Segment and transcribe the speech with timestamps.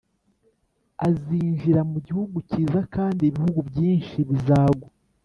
[1.07, 4.87] azinjira mu Gihugu Cyiza kandi ibihugu byinshi bizagwa